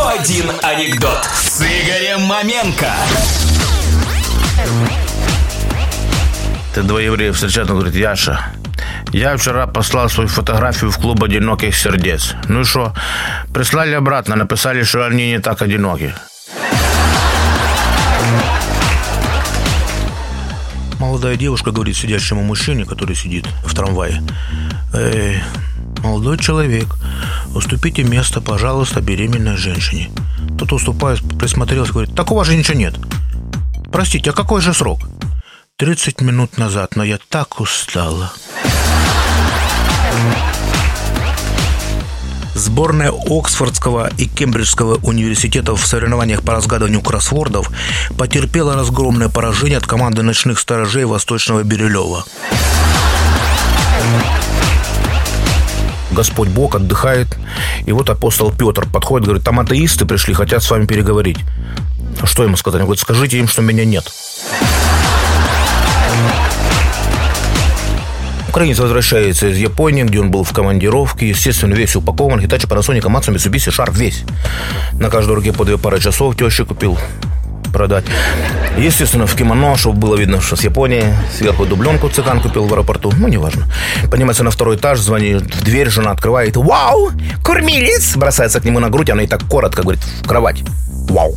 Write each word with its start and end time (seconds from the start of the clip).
101 0.00 0.50
анекдот 0.62 1.22
с 1.24 1.60
Игорем 1.60 2.22
Маменко. 2.22 2.90
Ты 6.74 6.82
два 6.82 7.02
еврея 7.02 7.34
встречают, 7.34 7.70
он 7.70 7.80
говорит, 7.80 7.94
Яша, 7.94 8.40
я 9.12 9.36
вчера 9.36 9.66
послал 9.66 10.08
свою 10.08 10.30
фотографию 10.30 10.90
в 10.90 10.96
клуб 10.98 11.22
одиноких 11.22 11.76
сердец. 11.76 12.34
Ну 12.48 12.62
и 12.62 12.64
что? 12.64 12.94
Прислали 13.52 13.92
обратно, 13.92 14.36
написали, 14.36 14.84
что 14.84 15.06
они 15.06 15.32
не 15.32 15.38
так 15.38 15.60
одиноки. 15.60 16.14
Молодая 20.98 21.36
девушка 21.36 21.72
говорит 21.72 21.96
сидящему 21.96 22.42
мужчине, 22.42 22.86
который 22.86 23.14
сидит 23.14 23.46
в 23.66 23.74
трамвае. 23.74 24.22
Эй, 24.94 25.42
молодой 26.02 26.38
человек, 26.38 26.86
уступите 27.54 28.02
место, 28.02 28.40
пожалуйста, 28.40 29.00
беременной 29.00 29.56
женщине. 29.56 30.10
Тот 30.58 30.72
уступает, 30.72 31.20
присмотрелся, 31.38 31.92
говорит, 31.92 32.14
так 32.14 32.30
у 32.30 32.34
вас 32.34 32.46
же 32.46 32.56
ничего 32.56 32.78
нет. 32.78 32.94
Простите, 33.92 34.30
а 34.30 34.32
какой 34.32 34.60
же 34.60 34.74
срок? 34.74 35.00
30 35.76 36.20
минут 36.20 36.58
назад, 36.58 36.96
но 36.96 37.04
я 37.04 37.18
так 37.28 37.60
устала. 37.60 38.32
Сборная 42.54 43.10
Оксфордского 43.10 44.10
и 44.18 44.26
Кембриджского 44.26 44.96
университетов 44.96 45.80
в 45.80 45.86
соревнованиях 45.86 46.42
по 46.42 46.52
разгадыванию 46.52 47.00
кроссвордов 47.00 47.70
потерпела 48.18 48.74
разгромное 48.74 49.30
поражение 49.30 49.78
от 49.78 49.86
команды 49.86 50.22
ночных 50.22 50.58
сторожей 50.58 51.06
Восточного 51.06 51.62
Бирюлева. 51.62 52.26
Господь 56.20 56.50
Бог 56.50 56.74
отдыхает, 56.74 57.28
и 57.86 57.92
вот 57.92 58.10
апостол 58.10 58.52
Петр 58.52 58.86
подходит, 58.86 59.24
говорит, 59.24 59.42
там 59.42 59.58
атеисты 59.58 60.04
пришли, 60.04 60.34
хотят 60.34 60.62
с 60.62 60.70
вами 60.70 60.84
переговорить. 60.84 61.38
А 62.20 62.26
что 62.26 62.42
ему 62.42 62.58
сказать? 62.58 62.82
Он 62.82 62.88
говорит, 62.88 63.00
скажите 63.00 63.38
им, 63.38 63.48
что 63.48 63.62
меня 63.62 63.86
нет. 63.86 64.04
Украинец 68.50 68.78
возвращается 68.78 69.46
из 69.46 69.56
Японии, 69.56 70.02
где 70.02 70.20
он 70.20 70.30
был 70.30 70.44
в 70.44 70.52
командировке. 70.52 71.30
Естественно, 71.30 71.72
весь 71.72 71.96
упакован. 71.96 72.38
Hitachi, 72.38 72.68
Panasonic, 72.68 73.00
Amazon, 73.00 73.36
Mitsubishi, 73.36 73.70
Sharp 73.70 73.96
весь. 73.96 74.24
На 74.92 75.08
каждой 75.08 75.36
руке 75.36 75.54
по 75.54 75.64
две 75.64 75.78
пары 75.78 76.00
часов 76.00 76.36
теще 76.36 76.66
купил 76.66 76.98
продать. 77.70 78.04
Естественно, 78.76 79.26
в 79.26 79.34
кимоно, 79.34 79.76
чтобы 79.76 79.98
было 79.98 80.16
видно, 80.16 80.40
что 80.40 80.56
с 80.56 80.62
Японии. 80.62 81.04
Сверху 81.36 81.66
дубленку 81.66 82.08
цыган 82.08 82.40
купил 82.40 82.66
в 82.66 82.72
аэропорту. 82.72 83.12
Ну, 83.16 83.28
неважно. 83.28 83.66
Поднимается 84.10 84.44
на 84.44 84.50
второй 84.50 84.76
этаж, 84.76 84.98
звонит 84.98 85.54
в 85.54 85.64
дверь, 85.64 85.90
жена 85.90 86.10
открывает. 86.10 86.56
Вау! 86.56 87.10
Кормилец! 87.44 88.16
Бросается 88.16 88.60
к 88.60 88.64
нему 88.64 88.78
на 88.80 88.90
грудь, 88.90 89.10
она 89.10 89.22
и 89.22 89.26
так 89.26 89.42
коротко 89.44 89.82
говорит, 89.82 90.02
в 90.22 90.26
кровать. 90.26 90.62
Вау! 91.08 91.36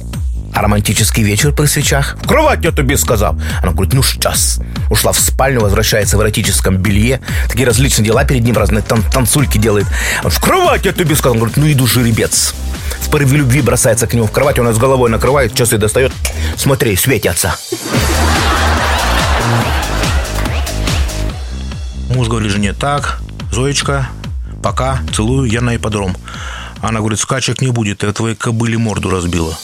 А 0.53 0.61
романтический 0.61 1.23
вечер 1.23 1.51
при 1.51 1.65
свечах? 1.65 2.15
В 2.21 2.27
кровать 2.27 2.63
я 2.63 2.71
тебе 2.71 2.95
сказал. 2.97 3.35
Она 3.63 3.71
говорит, 3.71 3.93
ну 3.93 4.03
сейчас. 4.03 4.59
Ушла 4.91 5.11
в 5.11 5.19
спальню, 5.19 5.61
возвращается 5.61 6.17
в 6.17 6.21
эротическом 6.21 6.77
белье. 6.77 7.21
Такие 7.49 7.67
различные 7.67 8.05
дела 8.05 8.23
перед 8.23 8.43
ним, 8.43 8.55
разные 8.55 8.83
тан 8.83 9.01
танцульки 9.01 9.57
делает. 9.57 9.87
В 10.23 10.39
кровать 10.39 10.85
я 10.85 10.93
тебе 10.93 11.15
сказал. 11.15 11.33
Он 11.33 11.39
говорит, 11.39 11.57
ну 11.57 11.71
иду 11.71 11.87
жеребец. 11.87 12.53
В 13.03 13.09
порыве 13.09 13.37
любви 13.37 13.61
бросается 13.61 14.07
к 14.07 14.13
нему 14.13 14.25
в 14.25 14.31
кровать, 14.31 14.57
он 14.57 14.73
с 14.73 14.77
головой 14.77 15.09
накрывает, 15.09 15.53
часы 15.53 15.77
достает. 15.77 16.11
Смотри, 16.57 16.95
светятся. 16.95 17.55
Муж 22.09 22.27
говорит 22.27 22.51
жене, 22.51 22.73
так, 22.73 23.19
Зоечка, 23.51 24.09
пока, 24.63 24.99
целую, 25.13 25.49
я 25.49 25.61
на 25.61 25.75
ипподром. 25.75 26.15
Она 26.81 26.99
говорит, 26.99 27.19
скачек 27.19 27.61
не 27.61 27.71
будет, 27.71 28.03
я 28.03 28.13
твоей 28.13 28.35
кобыле 28.35 28.77
морду 28.77 29.09
разбила. 29.09 29.57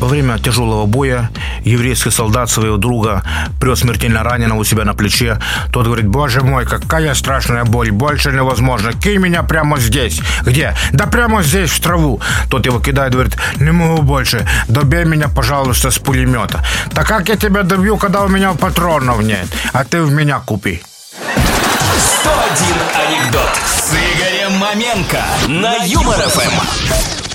Во 0.00 0.08
время 0.08 0.38
тяжелого 0.38 0.86
боя 0.86 1.30
еврейский 1.66 2.10
солдат 2.10 2.48
своего 2.48 2.76
друга 2.76 3.22
прет 3.60 3.78
смертельно 3.78 4.22
раненого 4.22 4.60
у 4.60 4.64
себя 4.64 4.84
на 4.84 4.94
плече. 4.94 5.38
Тот 5.72 5.86
говорит, 5.86 6.06
боже 6.06 6.40
мой, 6.42 6.64
какая 6.64 7.14
страшная 7.14 7.64
боль, 7.64 7.90
больше 7.90 8.32
невозможно. 8.32 8.92
Кинь 8.92 9.18
меня 9.18 9.42
прямо 9.42 9.78
здесь. 9.78 10.20
Где? 10.42 10.74
Да 10.92 11.06
прямо 11.06 11.42
здесь, 11.42 11.70
в 11.70 11.80
траву. 11.80 12.20
Тот 12.48 12.66
его 12.66 12.80
кидает, 12.80 13.12
говорит, 13.12 13.36
не 13.56 13.72
могу 13.72 14.02
больше, 14.02 14.46
добей 14.68 15.04
меня, 15.04 15.28
пожалуйста, 15.28 15.90
с 15.90 15.98
пулемета. 15.98 16.64
Так 16.94 17.06
как 17.08 17.28
я 17.28 17.36
тебя 17.36 17.62
добью, 17.62 17.96
когда 17.96 18.22
у 18.22 18.28
меня 18.28 18.52
патронов 18.52 19.22
нет? 19.22 19.46
А 19.72 19.84
ты 19.84 20.02
в 20.02 20.12
меня 20.12 20.38
купи. 20.38 20.82
101 22.20 22.76
анекдот 22.94 23.50
с 23.66 23.92
Игорем 23.92 24.58
Маменко 24.58 25.24
на 25.48 25.84
Юмор 25.84 26.16
ФМ. 26.16 27.25